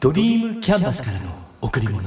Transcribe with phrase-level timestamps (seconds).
[0.00, 1.26] ドリームキャンバスからの
[1.60, 2.00] 贈り物。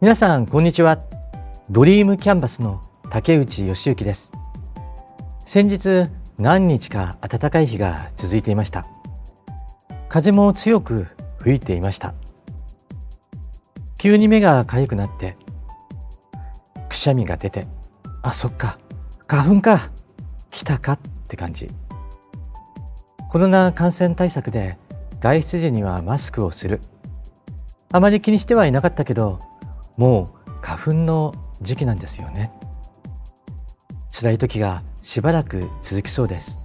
[0.00, 1.00] 皆さんこんにちは。
[1.68, 4.30] ドリームキャンバスの竹内義之です。
[5.44, 8.84] 先日何日か暖かい日が続いていました。
[10.08, 11.06] 風も強く
[11.38, 12.14] 吹いていました。
[13.96, 15.36] 急に目が痒くなって
[16.88, 17.68] くしゃみが出て
[18.22, 18.76] あそっか
[19.28, 19.92] 花粉か
[20.50, 21.68] 来たかって感じ。
[23.30, 24.76] コロナ感染対策で
[25.20, 26.80] 外出時にはマスクをする。
[27.92, 29.38] あまり気にしてはいなかったけど
[29.96, 32.50] もう花粉の時期なんですよね。
[34.22, 36.60] 辛い時がしばらく続きそうです。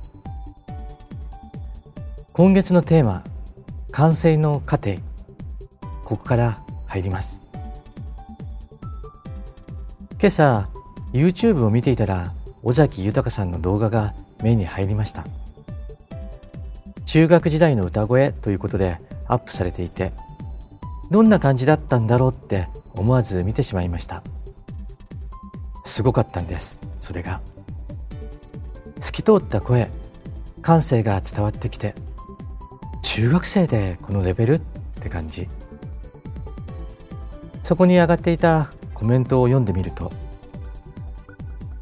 [2.34, 3.24] 今月のテーマ
[3.92, 4.98] 完成の過程。
[6.04, 7.42] ここから入ります。
[10.20, 10.70] 今朝
[11.14, 15.26] YouTube を見ていたら尾崎豊さんの動画が目に入りました。
[17.08, 20.14] 中学時代の歌声ということでアップされていて
[21.10, 24.22] どんな感じだったんだろうって思わず見てしまいました。
[25.88, 27.42] すごかったんですそれが。
[29.00, 29.90] 透き通った声
[30.62, 31.96] 感性が伝わってきて
[33.02, 34.60] 中学生でこのレベルっ
[35.02, 35.48] て感じ。
[37.64, 40.12] そこに上がっていたコメントを読んでみると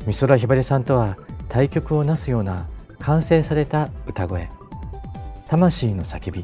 [0.07, 1.15] 美空ひばりさんとは
[1.47, 2.67] 対極をなすような
[2.99, 4.49] 完成された歌声
[5.47, 6.43] 魂の叫び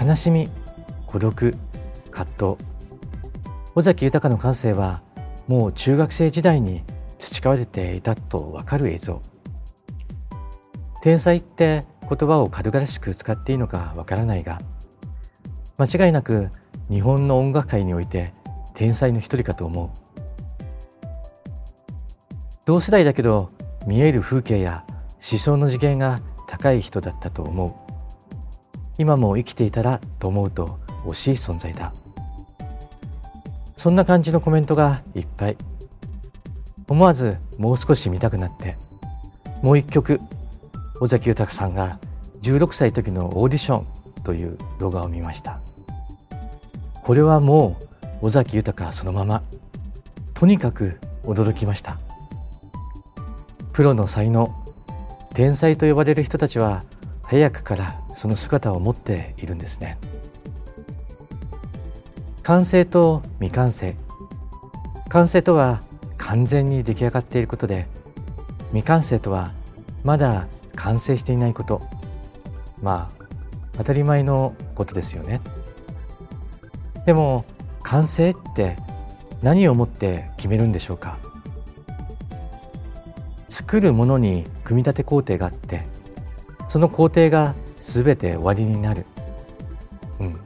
[0.00, 0.48] 悲しみ
[1.06, 1.54] 孤独
[2.10, 2.70] 葛藤
[3.76, 5.00] 尾崎豊の感性は
[5.50, 6.84] もう中学生時代に
[7.18, 9.20] 培われていたとわかる映像。
[11.02, 14.60] 天才って言葉を軽々しく使っていいのかわからないが
[15.76, 16.50] 間違いなく
[16.88, 18.32] 日本の音楽界において
[18.76, 19.90] 天才の一人かと思う。
[22.64, 23.50] 同世代だけど
[23.88, 24.84] 見える風景や
[25.14, 27.74] 思想の次元が高い人だったと思う。
[28.98, 31.92] 今も生きていたらと思うと惜しい存在だ。
[33.80, 35.56] そんな感じのコメントがいっぱい。
[36.86, 38.76] 思わずもう少し見たくなって。
[39.62, 40.20] もう一曲
[41.00, 41.98] 尾崎豊さんが
[42.42, 43.86] 16歳時のオーディション
[44.22, 45.62] という動画を見ました。
[47.04, 47.78] これはも
[48.20, 49.42] う尾崎豊そのまま。
[50.34, 51.98] とにかく驚きました。
[53.72, 54.54] プロの才能
[55.32, 56.82] 天才と呼ばれる人たちは
[57.22, 59.96] 早くからその姿を持っているんですね。
[62.50, 63.94] 完成と未完成。
[65.08, 65.78] 完成とは
[66.16, 67.86] 完全に出来上がっていることで
[68.70, 69.52] 未完成とは
[70.02, 71.80] まだ完成していないこと。
[72.82, 73.24] まあ
[73.78, 75.40] 当たり前のことですよね。
[77.06, 77.44] でも
[77.84, 78.76] 完成って
[79.42, 81.20] 何をもって決めるんでしょうか。
[83.46, 85.86] 作るものに組み立て工程があって
[86.66, 89.06] その工程が全て終わりになる、
[90.18, 90.40] うん、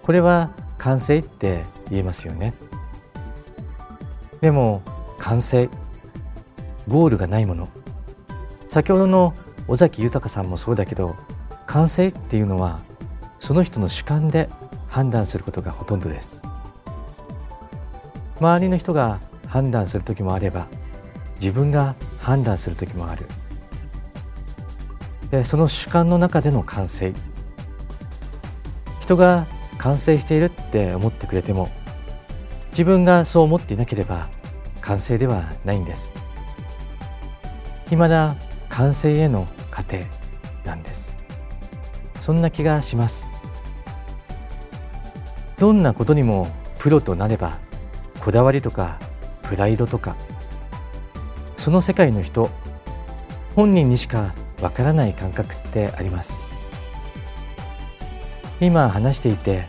[0.00, 0.52] これは
[0.84, 2.52] 完成って言えますよね。
[4.42, 4.82] でも
[5.18, 5.70] 完成。
[6.86, 7.66] ゴールがないもの。
[8.68, 9.32] 先ほどの
[9.66, 11.16] 尾崎豊さんもそうだけど
[11.66, 12.82] 完成っていうのは
[13.38, 14.50] その人の主観で
[14.88, 16.42] 判断することがほとんどです。
[18.38, 20.66] 周りの人が判断する時もあれば
[21.36, 23.26] 自分が判断する時もある。
[25.30, 27.14] でその主観の中での完成。
[29.00, 29.46] 人が
[29.78, 31.68] 完成しているって思ってくれても
[32.70, 34.28] 自分がそう思っていなければ
[34.80, 36.12] 完成ではないんです。
[37.90, 38.36] 未だ
[38.68, 39.98] 完成への過程
[40.64, 41.16] なんです。
[42.20, 43.28] そんな気がします。
[45.58, 46.48] どんなことにも
[46.78, 47.58] プロとなれば
[48.20, 48.98] こだわりとか
[49.42, 50.16] プライドとか
[51.56, 52.50] その世界の人
[53.54, 56.38] 本人にしかわからない感覚ってあります。
[58.64, 59.68] 今話していて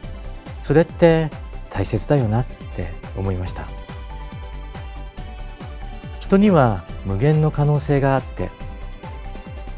[0.63, 1.29] それって
[1.69, 3.65] 大切だよなって思いました。
[6.19, 8.49] 人には無限の可能性があって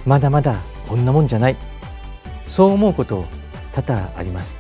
[0.05, 1.57] まだまだこんなもんじゃない。
[2.45, 3.25] そう思うこと
[3.73, 4.59] 多々あります。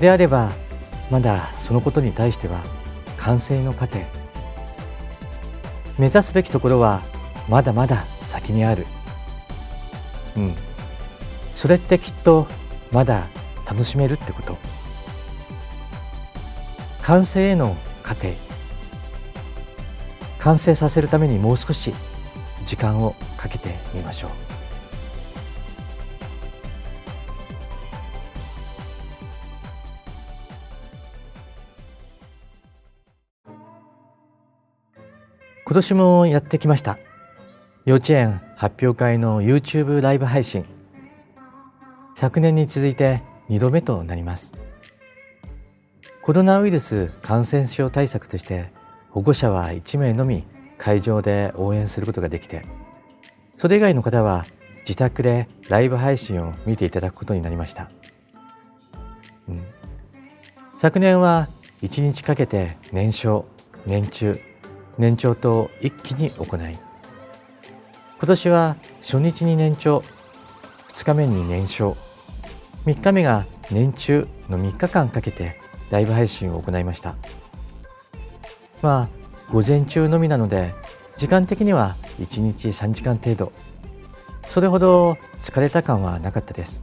[0.00, 0.50] であれば
[1.10, 2.62] まだそのことに対しては
[3.18, 3.98] 完成の過程
[5.98, 7.02] 目指すべきところは
[7.48, 8.86] まだまだ先にある。
[10.36, 10.54] うん。
[11.54, 12.46] それってきっと
[12.90, 13.28] まだ
[13.66, 14.58] 楽しめるってこと。
[17.02, 18.30] 完成への過程。
[20.38, 21.94] 完成させるためにもう少し
[22.64, 24.30] 時間をかけてみましょう。
[35.64, 36.98] 今年もやってきました。
[37.84, 40.64] 幼稚園発表会の YouTube ライブ配信。
[42.20, 44.54] 昨年に続いて2度目となります。
[46.20, 48.74] コロナウイルス感染症対策として
[49.08, 50.44] 保護者は1名のみ
[50.76, 52.66] 会場で応援することができて
[53.56, 54.44] それ以外の方は
[54.80, 57.90] 自宅でライブ配信を見ていただくことになりました、
[59.48, 59.64] うん、
[60.76, 61.48] 昨年は
[61.80, 63.46] 1日かけて年少
[63.86, 64.38] 年中
[64.98, 70.02] 年長と一気に行い今年は初日に年長
[70.88, 71.96] 2日目に年少
[72.86, 75.60] 3日目が年中の3日間かけて
[75.90, 77.16] ライブ配信を行いました。
[78.82, 79.08] まあ
[79.52, 80.72] 午前中のみなので
[81.16, 83.52] 時間的には1日3時間程度。
[84.48, 86.82] それほど疲れた感はなかったです。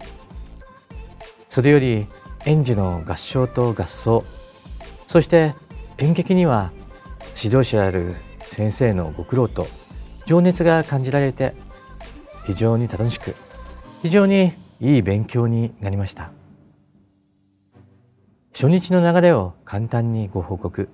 [1.49, 2.07] それより
[2.45, 4.23] 園児の合唱と合奏。
[5.07, 5.55] そして
[5.97, 6.71] 演劇には
[7.41, 9.67] 指導者である先生のご苦労と
[10.25, 11.53] 情熱が感じられて
[12.45, 13.35] 非常に楽しく
[14.03, 16.31] 非常にいい勉強になりました。
[18.53, 20.89] 初日の流れを簡単にご報告。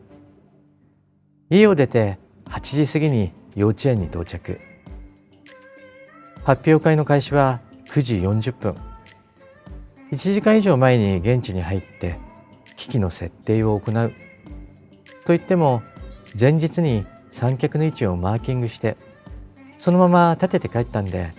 [1.49, 4.59] 家を出て8時過ぎに幼稚園に到着。
[6.43, 8.75] 発表会の開始は9時40分。
[10.11, 12.19] 1時間以上前に現地に入って
[12.75, 14.13] 機器の設定を行う。
[15.25, 15.81] といっても
[16.39, 18.95] 前日に三脚の位置をマーキングして
[19.77, 21.31] そのまま立てて帰ったんで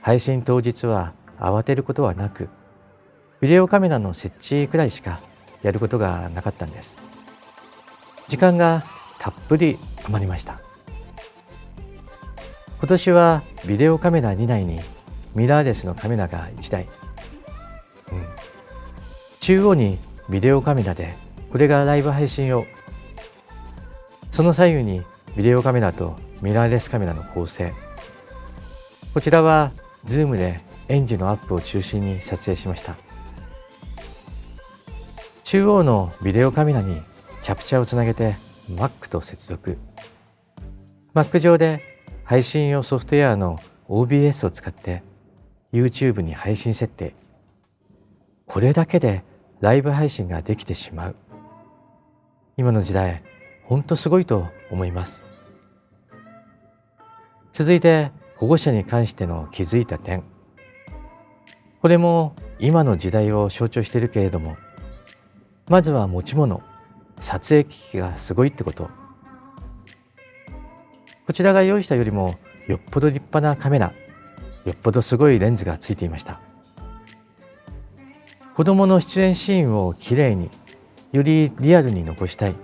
[0.00, 2.48] 配信当日は慌てることはなく
[3.40, 5.20] ビデオカメラの設置くらいしか
[5.62, 6.98] やることがなかったんです。
[8.28, 8.84] 時間が
[9.18, 10.60] たっぷり余りました。
[12.78, 14.80] 今年はビデオカメラ2台に
[15.34, 16.88] ミラーレスのカメラが1台、うん、
[19.40, 19.98] 中央に
[20.28, 21.14] ビデオカメラで
[21.50, 22.66] これがライブ配信用。
[24.30, 25.02] その左右に
[25.36, 27.72] ビデオカメラとミラーレスカメラの構成。
[29.12, 29.72] こちらは
[30.04, 32.96] ズームで園児のアップを中心に撮影しました。
[35.44, 37.00] 中央のビデオカメラに
[37.42, 38.36] キャプチャーをつなげて
[38.70, 39.78] Mac と接続。
[41.14, 41.82] Mac 上で
[42.24, 45.02] 配信用ソフトウェアの OBS を使って
[45.72, 47.14] YouTube に配信設定。
[48.46, 49.22] これだけで
[49.60, 51.16] ライブ配信ができてしまう。
[52.56, 53.22] 今の時代
[53.64, 55.26] 本当すごいと思います。
[57.52, 60.33] 続いて保護者に関しての気づいた点。
[61.84, 64.56] これも今の時代を象徴しているけれども
[65.68, 66.62] まずは持ち物
[67.20, 68.88] 撮影機器がすごいってこと。
[71.26, 72.36] こちらが用意したよりも
[72.68, 73.92] よっぽど立派なカメラ
[74.64, 76.40] よっぽどすごいレンズがついていました。
[78.54, 80.48] 子供の出演シーンをきれいに
[81.12, 82.54] よりリアルに残したい。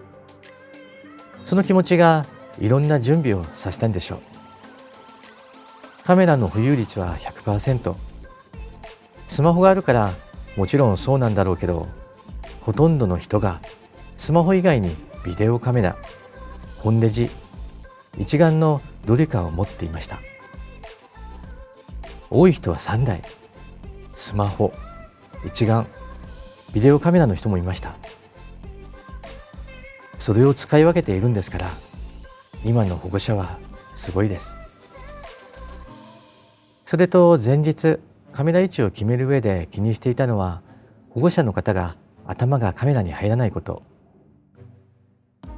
[1.44, 2.24] その気持ちが
[2.58, 4.20] いろんな準備をさせたんでしょう。
[6.06, 8.08] カメラの保有率は100%
[9.30, 10.12] スマホがあるから
[10.56, 11.86] もちろんそうなんだろうけど
[12.62, 13.60] ほとんどの人が
[14.16, 15.96] スマホ以外にビデオカメラ
[16.78, 17.30] 本デジ
[18.18, 20.18] 一眼のどれかを持っていました。
[22.28, 23.22] 多い人は3台
[24.14, 24.72] スマホ
[25.46, 25.86] 一眼
[26.72, 27.94] ビデオカメラの人もいました。
[30.18, 31.70] それを使い分けているんですから
[32.64, 33.58] 今の保護者は
[33.94, 34.56] すごいです。
[36.84, 38.00] それと前日
[38.32, 40.62] カメラ位置を決める上で気にしていたのは
[41.10, 41.96] 保護者の方が
[42.26, 43.82] 頭がカメラに入らないこと。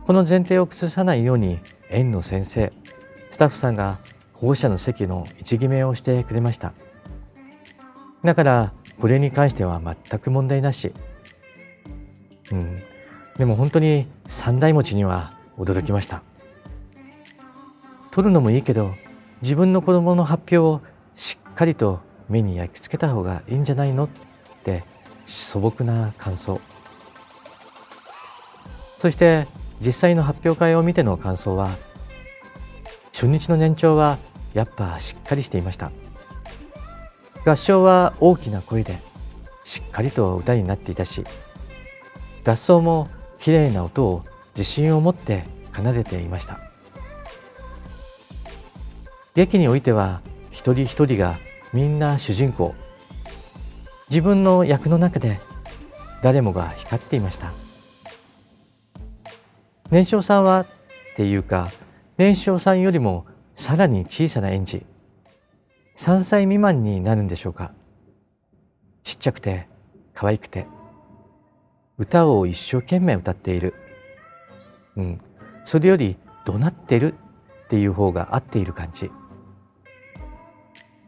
[0.05, 1.61] この前提を崩さないように
[1.91, 2.73] 園の先生
[3.31, 3.99] スタッフさんが
[4.35, 6.73] 保護者の席の位置決めをしてくれました。
[8.25, 10.93] だからこれに関しては全く問題なし。
[12.51, 12.83] うん。
[13.39, 16.23] でも本当に三台持ちには驚きました。
[18.11, 18.91] 撮るのもいいけど
[19.41, 20.83] 自分の子供の発表を
[21.15, 22.01] しっかりと
[22.33, 24.05] 目に焼き付けた方がいいんじゃないの？
[24.05, 24.09] っ
[24.65, 24.83] て
[25.27, 26.61] 素朴な感想。
[28.99, 29.47] そして
[29.81, 31.71] 実際の発表会を見ての感想は
[33.13, 34.19] 初日の年長は
[34.55, 35.93] やっぱしっかりしていました。
[37.45, 38.99] 合唱は大きな声で
[39.65, 41.25] しっかりと歌になっていたし
[42.47, 43.09] 合奏も
[43.41, 44.25] 綺麗な音を
[44.57, 46.61] 自信を持って奏でていました。
[49.35, 50.21] 劇においては
[50.51, 51.39] 一人一人が
[51.73, 52.75] みんな主人公。
[54.11, 55.41] 自分の役の中で
[56.23, 57.53] 誰もが光っていました。
[59.91, 60.67] 年少さんはっ
[61.17, 61.71] ていうか
[62.19, 64.85] 年少さんよりもさらに小さな園児
[65.97, 67.73] 3歳未満になるんでしょうか。
[69.03, 69.69] ちっちゃくて
[70.13, 70.67] 可愛くて。
[71.99, 73.75] 歌を一生懸命歌っている。
[74.97, 75.21] うん。
[75.65, 77.15] それより怒鳴ってる
[77.65, 79.11] っていう方が合っている感じ。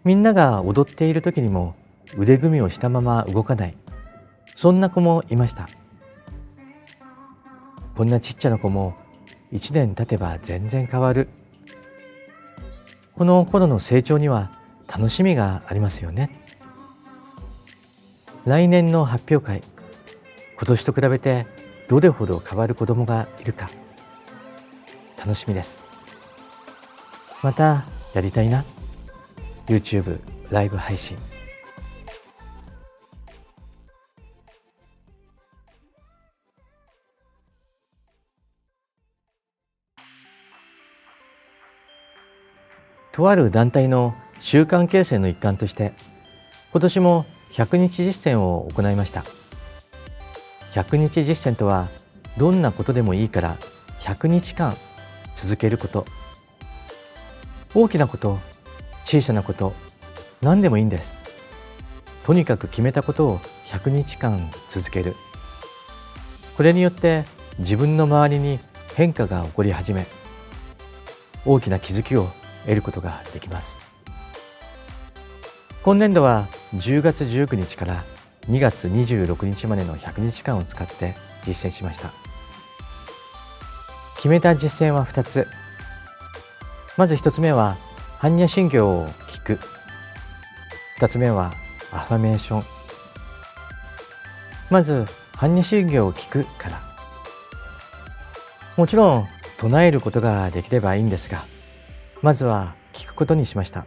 [0.04, 1.74] みんなが踊っている時にも
[2.18, 3.76] 腕組みをしたまま動かない。
[4.54, 5.68] そんな子もいました。
[7.96, 8.96] こんなちっちゃな子も
[9.52, 11.28] 1年経てば全然変わる。
[13.16, 14.50] この頃の成長には
[14.86, 16.44] 楽しみがありますよね。
[18.44, 19.62] 来年の発表会
[20.58, 21.46] 今年と比べて
[21.88, 23.70] どれほど変わる子供がいるか
[25.16, 25.82] 楽しみです。
[27.42, 28.66] またやりたいな。
[29.66, 31.16] YouTube ライブ配信。
[43.12, 45.94] とある団体の習慣形成の一環として
[46.72, 49.22] 今年も100日実践を行いました。
[50.72, 51.86] 100日実践とは
[52.36, 53.56] どんなことでもいいから
[54.00, 54.74] 100日間
[55.36, 56.04] 続けること。
[57.72, 58.38] 大きなこと
[59.14, 59.74] 小さなこと
[60.42, 61.16] 何でもいいんです。
[62.24, 65.14] とにかく決めたことを100日間続ける。
[66.56, 67.24] これによって
[67.60, 68.58] 自分の周りに
[68.96, 70.04] 変化が起こり始め
[71.46, 72.26] 大きな気づきを
[72.64, 73.78] 得ることができます。
[75.84, 78.02] 今年度は10月19日から
[78.48, 82.10] 2月26日までの100日間を使って実践しました。
[84.16, 85.46] 決めた実践は2つ。
[86.96, 87.76] まず1つ目は
[88.24, 89.58] 般若心経を聞く。
[90.98, 91.52] 2つ目は
[91.92, 92.62] アファメーション。
[94.70, 95.04] まず
[95.34, 96.80] 般若心経を聞くから。
[98.78, 99.28] もちろん
[99.58, 101.44] 唱えることができればいいんですが
[102.22, 103.84] まずは聞くことにしました。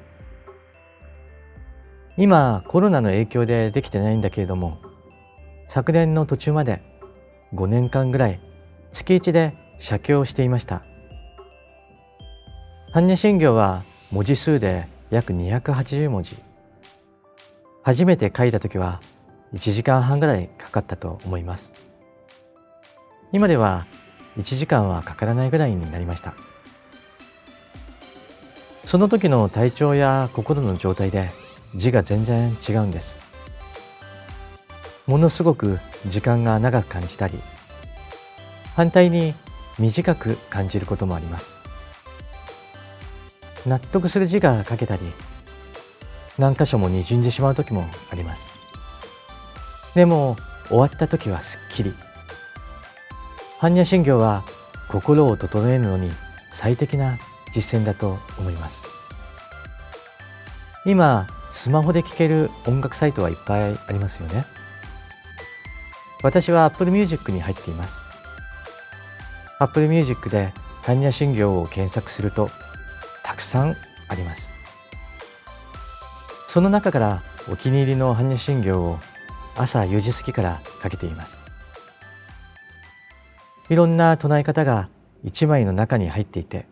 [2.15, 4.77] 今コロナの影響でできてないんだけれども
[5.67, 6.83] 昨年の途中まで
[7.55, 8.39] 5年間ぐらい
[8.91, 10.85] 月1で写経をしていました。
[12.93, 16.37] 般若心経は文字数で約280文字。
[17.83, 19.01] 初めて書いた時は
[19.53, 21.73] 1時間半ぐらいかかったと思います。
[23.33, 23.85] 今では
[24.37, 26.35] 1時間はかからないぐらいになりました。
[28.85, 31.29] その時の体調や心の状態で
[31.75, 33.19] 字が全然違うんです。
[35.05, 37.39] ものすごく時間が長く感じたり
[38.75, 39.33] 反対に
[39.79, 41.66] 短く感じることもあります。
[43.67, 45.01] 納得する字が書けたり
[46.37, 48.53] 何箇所もにじんでしまう時もあります。
[49.95, 50.37] でも
[50.69, 51.93] 終わった時はすっきり。
[53.59, 54.43] 般若心経は
[54.87, 56.11] 心を整えるのに
[56.51, 57.17] 最適な
[57.51, 58.85] 実践だと思います。
[60.85, 64.45] 今スマホで聴ける音楽サイトはいっぱいありますよね。
[66.23, 68.05] 私は Apple Music に入っています。
[69.59, 72.51] Apple Music で般若心経を検索すると
[73.27, 73.75] たくさん
[74.07, 74.53] あります。
[76.47, 78.99] その中からお気に入りの般若心経を
[79.57, 81.43] 朝4時過ぎからかけています。
[83.69, 84.87] いろんな唱え方が
[85.25, 86.67] 1枚の中に入っていて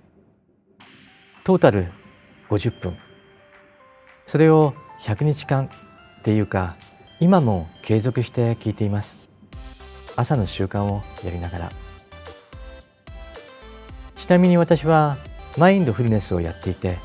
[1.44, 1.92] トータル
[2.50, 2.98] 50分。
[4.26, 6.78] それを100日間っていうか
[7.20, 9.22] 今も継続して聞いています。
[10.16, 11.72] 朝の習慣をやりながら。
[14.16, 15.18] ちなみに私は
[15.58, 16.98] マインドフルネスをやっていて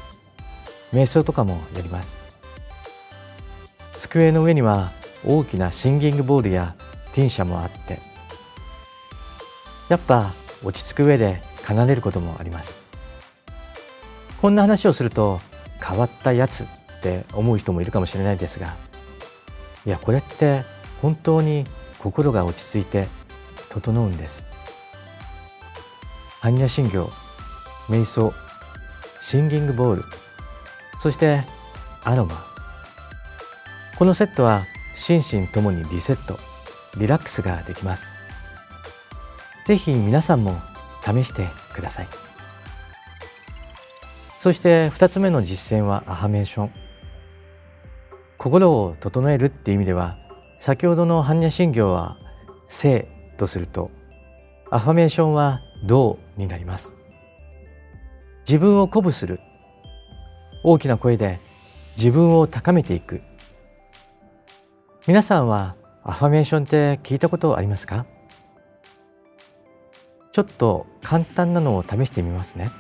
[0.93, 2.21] 瞑想とかもやります。
[3.97, 4.91] 机の上には
[5.25, 6.75] 大きなシンギングボールや
[7.13, 7.99] ティンシャもあって
[9.89, 10.33] やっぱ
[10.65, 12.79] 落ち着く上で奏でることもあります。
[14.41, 15.41] こんな話をすると
[15.87, 16.67] 変わったやつっ
[17.03, 18.75] て思う人もいるかもしれないですが
[19.87, 20.63] いやこれって
[21.03, 21.65] 本当に
[21.99, 23.09] 心が落ち着いて
[23.69, 24.49] 整うんです。
[26.41, 27.11] 般若心経
[27.91, 28.33] 瞑想
[29.21, 30.05] シンギングボール
[31.01, 31.43] そして
[32.05, 32.35] アロマ。
[33.99, 36.39] このセットは心身ともにリセット
[36.99, 38.15] リラックスができます。
[39.67, 40.57] ぜひ皆さんも
[41.03, 42.09] 試してください。
[44.39, 46.73] そして2つ目の実践はアハメーション。
[48.39, 50.17] 心を整えるっていう意味では
[50.59, 52.19] 先ほどの般若心経は
[52.69, 53.07] 「静」
[53.37, 53.91] とすると
[54.71, 57.00] アファメーションは「動」になります。
[58.51, 59.39] 自分を鼓舞する。
[60.65, 61.39] 大きな声で
[61.97, 63.23] 自分を高めていく。
[65.07, 68.07] 皆さんはアファメーションって聞いたことありますか？
[70.33, 72.71] ちょっと簡単なのを試してみますね。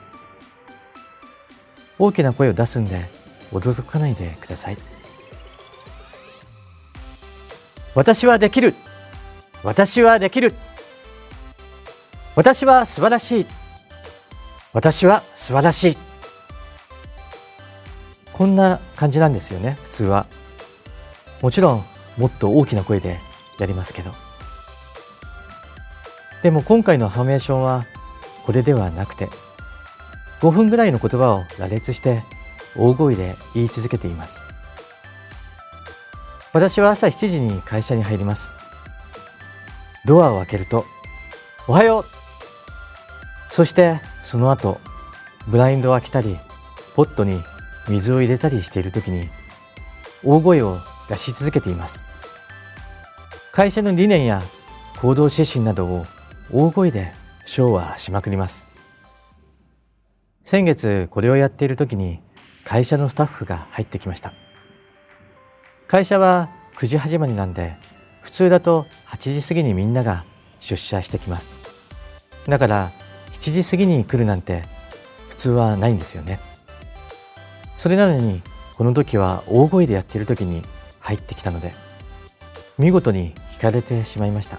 [2.00, 3.08] 大きな声を出すんで
[3.52, 4.76] 驚かないでください。
[7.94, 8.74] 私はできる。
[9.62, 10.52] 私はできる。
[12.34, 13.46] 私は素晴らしい。
[14.72, 15.98] 私は素晴らしい。
[18.32, 20.26] こんな感じなんですよね普通は。
[21.42, 21.84] もちろん
[22.16, 23.18] もっと大きな声で
[23.58, 24.12] やりますけど。
[26.42, 27.84] でも今回のハメーションは
[28.46, 29.28] これではなくて
[30.40, 32.22] 5分ぐらいの言葉を羅列して
[32.76, 34.44] 大声で言い続けています。
[36.52, 38.52] 私は朝7時に会社に入ります。
[40.06, 40.86] ドアを開けると
[41.68, 42.04] 「おはよう!」
[43.52, 44.00] そして
[44.30, 44.78] その後
[45.48, 46.36] ブラインドを開けたり
[46.94, 47.42] ポットに
[47.88, 49.28] 水を入れたりしている時に
[50.24, 52.06] 大声を出し続けています。
[53.50, 54.40] 会社の理念や
[55.00, 56.06] 行動指針などを
[56.52, 57.12] 大声で
[57.44, 58.68] 昭和しまくります。
[60.44, 62.20] 先月これをやっている時に
[62.62, 64.32] 会社のスタッフが入ってきました。
[65.88, 67.76] 会社は9時始まりなんで
[68.22, 70.24] 普通だと8時過ぎにみんなが
[70.60, 71.56] 出社してきます。
[72.46, 72.90] だから
[73.40, 74.62] 7時過ぎに来るなんて
[75.30, 76.38] 普通はないんですよね。
[77.78, 78.42] それなのに
[78.76, 80.62] この時は大声でやっている時に
[81.00, 81.72] 入ってきたので
[82.78, 84.58] 見事に聞かれてしまいました。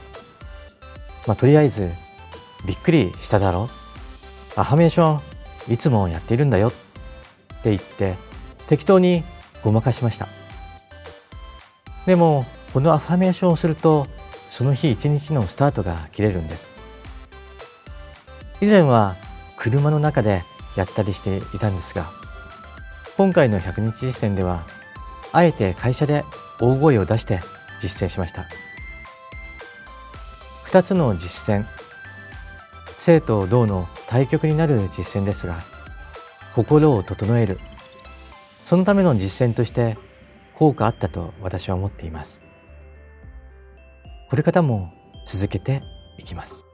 [1.28, 1.90] まあ、とりあえず
[2.66, 3.70] びっくりしただろ
[4.56, 5.20] アファメーショ
[5.70, 6.70] ンいつもやっているんだよ。
[6.70, 6.72] っ
[7.64, 8.16] て言って
[8.68, 9.24] 適当に
[9.64, 10.28] ごまかしました。
[12.08, 14.08] でもこのアファメーションをすると
[14.50, 16.81] その日一日のスタートが切れるんです。
[18.62, 19.16] 以前は
[19.58, 20.44] 車の中で
[20.78, 22.06] やったりしていたんですが
[23.18, 24.62] 今回の100日実践では
[25.34, 26.24] あえて会社で
[26.60, 27.40] 大声を出して
[27.80, 28.48] 実践しました。
[30.66, 31.66] 2つの実践
[32.86, 35.58] 生と動の対極になる実践ですが
[36.56, 37.60] 心を整える。
[38.66, 39.98] そのための実践として
[40.56, 42.42] 効果あったと私は思っています。
[44.30, 44.94] これからも
[45.26, 45.84] 続けて
[46.18, 46.71] いきます。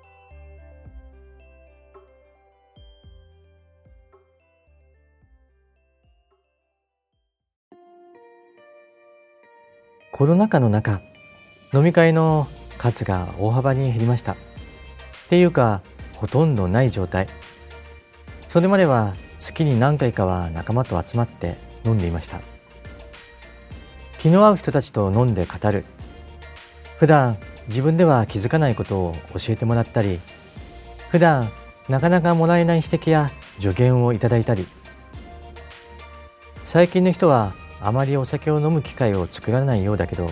[10.18, 11.04] コロナ禍の中
[11.76, 12.48] 飲み会の
[12.80, 14.32] 数が大幅に減りました。
[14.32, 14.36] っ
[15.30, 15.84] ていうか
[16.16, 17.28] ほとんどない状態。
[18.48, 22.42] それまでは月に何回かは仲間と集まって飲んでいました。
[24.18, 25.86] 気の合う人たちと飲んで語る。
[26.98, 30.20] 普段自分では気づかないことを教えてもらったり
[31.12, 31.52] 普段
[31.90, 34.68] なかなかもらえない指摘や助言をいただいたり。
[36.64, 40.30] 最近の人はあまりお酒を飲む機会を作らないようだけど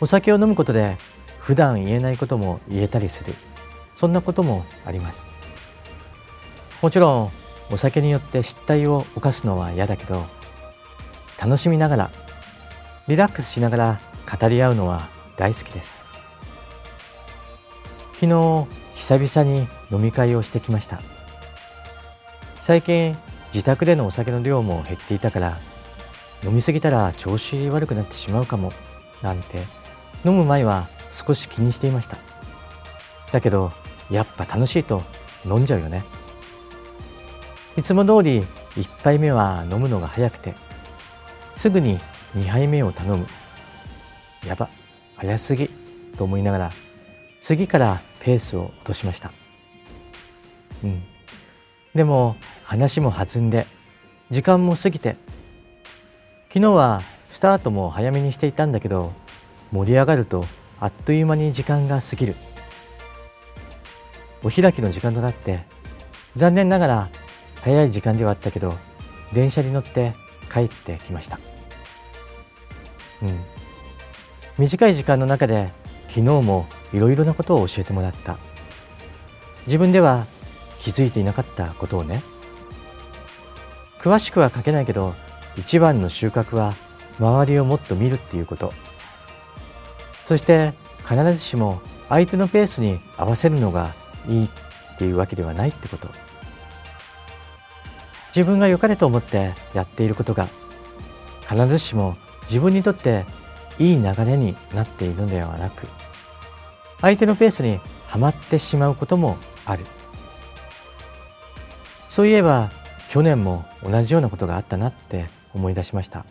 [0.00, 0.96] お酒を飲むことで
[1.38, 3.34] 普段言えないことも言えたりする。
[3.96, 5.26] そんなこともあります。
[6.80, 7.30] もちろん
[7.70, 10.24] お酒によって失態を犯すのは嫌だけど
[11.38, 12.10] 楽しみながら
[13.08, 14.00] リラックスしながら
[14.40, 15.98] 語り合うのは大好きです。
[18.14, 21.00] 昨日久々に飲み会をしてきました。
[22.62, 23.16] 最近
[23.52, 25.58] 自宅でのお酒の量も減っていたから
[26.44, 28.72] 飲みすぎたら調子悪くなってしまうかも
[29.22, 29.80] なんて。
[30.24, 32.18] 飲む前は少し気にしていました。
[33.32, 33.72] だけど
[34.10, 35.02] やっぱ楽しいと
[35.44, 36.04] 飲んじゃうよね。
[37.76, 38.40] いつも通り
[38.76, 40.54] 1杯目は飲むのが早くて
[41.56, 41.98] すぐに
[42.36, 43.26] 2杯目を頼む。
[44.46, 44.68] やば
[45.16, 45.68] 早すぎ
[46.16, 46.72] と思いながら
[47.40, 49.32] 次からペースを落としました。
[50.84, 51.02] うん。
[51.94, 53.66] でも話も弾んで
[54.30, 55.16] 時間も過ぎて
[56.52, 59.12] 昨日はスタートも早めにしていたんだけど
[59.70, 60.46] 盛り上がると
[60.80, 62.34] あっという間に時間が過ぎる。
[64.42, 65.64] お開きの時間となって
[66.34, 67.08] 残念ながら
[67.62, 68.74] 早い時間ではあったけど
[69.32, 70.12] 電車に乗って
[70.52, 71.38] 帰ってきました。
[73.22, 73.44] うん。
[74.58, 75.70] 短い時間の中で
[76.08, 78.38] 昨日もいろいろなことを教えてもらった。
[79.66, 80.26] 自分では
[80.80, 82.24] 気づいていなかったことをね。
[84.00, 85.14] 詳しくは書けないけど
[85.56, 86.74] 一番の収穫は
[87.18, 88.72] 周りをもっと見るっていうこと。
[90.24, 93.94] そして必ずしも相手のペースに合わせるのが
[94.28, 94.48] いいっ
[94.98, 96.08] ていうわけではないってこと。
[98.28, 100.48] 自分が良かれと思ってやっていることが
[101.48, 103.24] 必ずしも自分にとって
[103.78, 105.88] いい流れになっているのではなく
[107.00, 109.84] 相手のペースにはまってしまうこともある。
[112.08, 112.70] そういえば
[113.08, 116.26] 去年も同じようなことがあったなって思い出しました。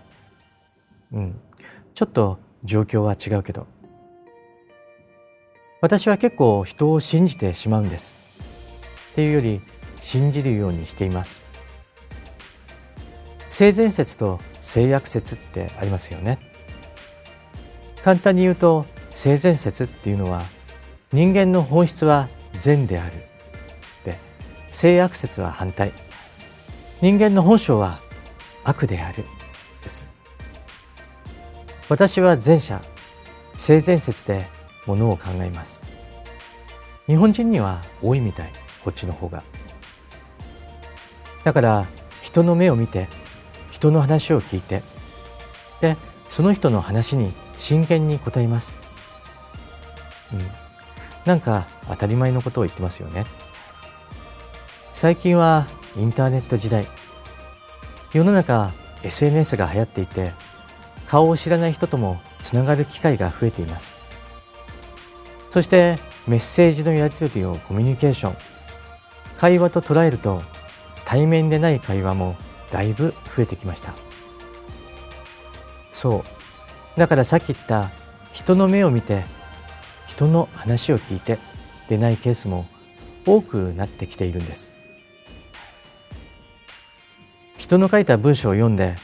[1.13, 1.39] うん。
[1.93, 3.67] ちょっと状況は違うけど。
[5.81, 8.17] 私は結構人を信じてしまうんです。
[9.11, 9.61] っていうより
[9.99, 11.45] 信じるようにしています。
[13.49, 16.39] 性善説と性悪説ってありますよね。
[18.03, 20.43] 簡単に言うと性善説っていうのは
[21.11, 23.23] 人間の本質は善である。
[24.05, 24.17] で
[24.69, 25.91] 性悪説は反対。
[27.01, 27.99] 人間の本性は
[28.69, 29.25] 悪である
[29.81, 30.05] です。
[31.89, 32.81] 私は前者
[33.57, 34.47] 性善説で
[34.85, 35.83] ものを考えます。
[37.07, 38.53] 日本人には多いみたい
[38.83, 39.43] こっちの方が。
[41.43, 41.87] だから
[42.21, 43.07] 人の目を見て
[43.71, 44.83] 人の話を聞いて
[45.81, 45.97] で
[46.29, 48.75] その人の話に真剣に答えます、
[50.33, 50.45] うん、
[51.25, 53.25] なんか当たり前のことを言ってますよね。
[54.93, 56.85] 最近はインターネット時代
[58.13, 58.71] 世の中
[59.03, 60.31] SNS が流行っていて
[61.07, 63.95] 顔を知らない人ともつながる機会が増えています。
[65.49, 68.35] そしてメッセージのやり取りをコミュニケーション
[69.37, 70.43] 会話と捉えると
[71.05, 72.35] 対面でない会話も
[72.71, 73.93] だいぶ増えてきました。
[75.91, 76.23] そ
[76.95, 76.99] う。
[76.99, 77.89] だからさっき言った
[78.31, 79.23] 人の目を見て
[80.05, 81.39] 人の話を聞いて
[81.87, 82.67] でないケースも
[83.25, 84.73] 多くなってきているんです。
[87.69, 88.95] 人の書いた文章を読んで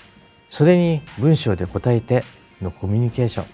[0.49, 2.23] それに文章で答えて
[2.59, 3.45] のコミュニケーション。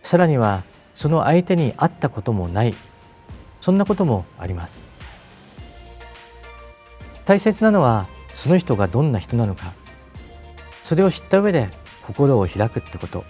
[0.00, 2.74] さらにはその相手に会ったこともない。
[3.60, 4.86] そんなこともあります。
[7.26, 9.74] 大切なのはその人がどんな人なのか。
[10.82, 11.68] それを知った上で
[12.00, 13.26] 心を開くってこと、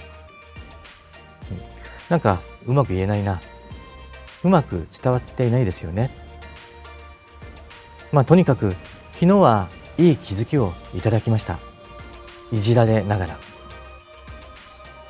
[2.09, 3.41] なんかうまく言えないな。
[4.45, 6.13] うまく伝わっていないですよね。
[8.13, 8.77] まあとにかく
[9.13, 11.59] 昨日はいい気づきをいただきました。
[12.53, 13.39] いじられながら。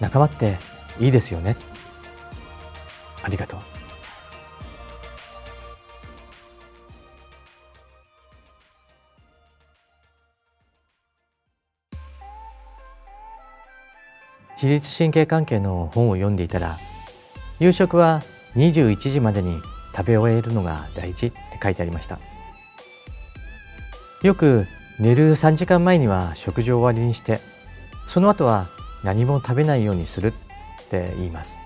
[0.01, 0.59] 仲間って
[1.01, 1.57] いいですよね。
[3.23, 3.61] ありがとう。
[14.55, 16.79] 自律神経関係の本を読んでいたら
[17.59, 18.23] 夕食は
[18.55, 19.61] 21時までに
[19.95, 22.19] 食べ終えるのが大事って書いてありました。
[24.25, 24.67] よく
[24.99, 27.41] 寝る3時間前には食事を終わりにして
[28.07, 28.69] その後は
[29.03, 30.33] 何も食べないようにするっ
[30.89, 31.61] て言います。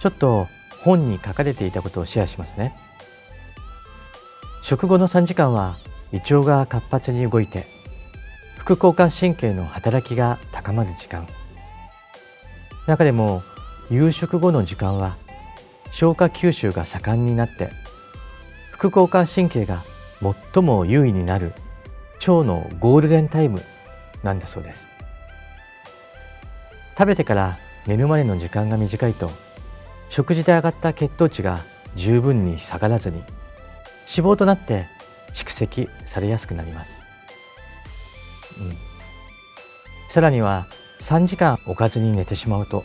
[0.00, 0.48] ちょっと
[0.82, 2.74] 本に書かれていたことをシェアしますね。
[4.62, 5.76] 食後の3時間は
[6.12, 7.66] 胃腸が活発に動いて
[8.58, 11.28] 副交感神経の働きが高まる時間。
[12.88, 13.44] 中でも
[13.92, 15.16] 夕食後の時間は
[15.92, 17.70] 消化吸収が盛んになって
[18.72, 19.84] 副交感神経が
[20.52, 21.52] 最も優位になる
[22.20, 23.62] 腸のゴールデンタイム
[24.22, 24.90] なんだそうです。
[26.96, 29.30] 食べてから寝るまでの時間が短いと
[30.08, 31.60] 食事で上がった血糖値が
[31.96, 34.86] 十分に下がらずに脂肪となって
[35.32, 37.02] 蓄積されやすくなります、
[38.58, 38.76] うん、
[40.08, 40.66] さらには
[41.00, 42.84] 3時間おかずに寝てしまうと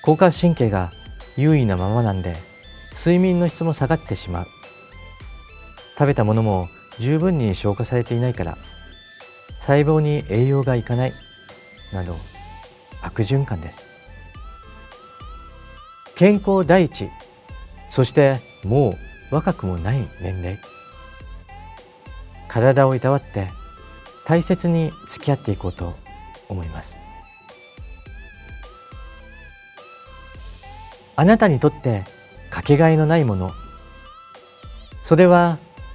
[0.00, 0.92] 交感神経が
[1.36, 2.36] 優位なままなんで
[2.94, 4.46] 睡眠の質も下がってしまう。
[5.98, 8.58] 食べたものも十分に消化されていないから。
[9.66, 11.12] 細胞に栄養がいかない
[11.92, 12.16] など
[13.02, 13.88] 悪循環です。
[16.14, 17.10] 健康第一。
[17.90, 18.96] そしても
[19.30, 20.60] う若くもない年齢。
[22.46, 23.48] 体をいたわって
[24.24, 25.96] 大切に付き合っていこうと
[26.48, 27.00] 思います。
[31.16, 32.04] あなたにとって
[32.50, 33.50] かけがえのないもの。
[35.02, 35.58] それは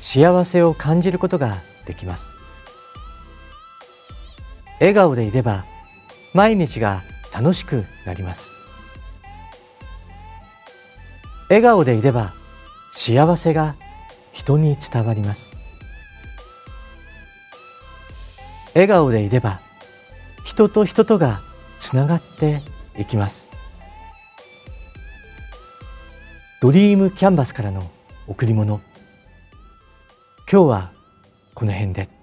[0.00, 2.38] 幸せを感じることができます。
[4.78, 5.64] 笑顔でいれば
[6.34, 8.54] 毎日が楽しくなります。
[11.48, 12.34] 笑顔でいれば
[12.92, 13.76] 幸せが
[14.32, 15.56] 人に伝わります。
[18.74, 19.60] 笑顔でいれば
[20.44, 21.40] 人と人とが
[21.78, 22.62] つながって
[22.98, 23.52] いきます。
[26.60, 27.90] ドリームキャンバスからの
[28.26, 28.80] 贈り物。
[30.48, 30.92] 今日は
[31.54, 32.15] この辺で。